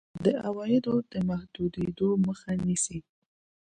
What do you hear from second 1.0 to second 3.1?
د محدودېدو مخه نیسي.